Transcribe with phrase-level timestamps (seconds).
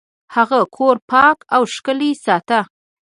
[0.35, 2.59] هغه کور پاک او ښکلی ساته.